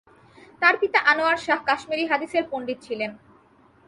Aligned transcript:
তাঁর 0.61 0.75
পিতা 0.81 0.99
আনোয়ার 1.11 1.37
শাহ 1.45 1.59
কাশ্মীরি 1.69 2.05
হাদিসের 2.11 2.43
পণ্ডিত 2.51 2.77
ছিলেন। 2.85 3.11